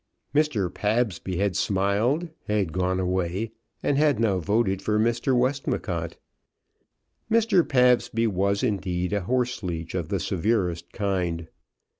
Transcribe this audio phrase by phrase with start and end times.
[0.33, 0.73] Mr.
[0.73, 3.51] Pabsby had smiled, had gone away,
[3.83, 5.37] and had now voted for Mr.
[5.37, 6.17] Westmacott.
[7.29, 7.63] Mr.
[7.69, 11.49] Pabsby was indeed a horseleech of the severest kind.